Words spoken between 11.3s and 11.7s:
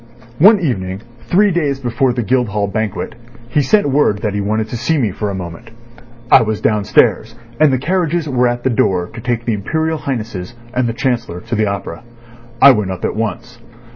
to the